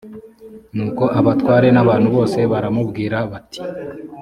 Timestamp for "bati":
3.31-3.61